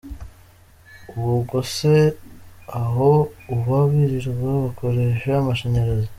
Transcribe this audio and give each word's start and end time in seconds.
Ubwo 1.31 1.57
se 1.73 1.93
aho 2.81 3.09
uba 3.55 3.77
birirwa 3.91 4.49
bakoresha 4.63 5.29
amashanyarazi?. 5.37 6.09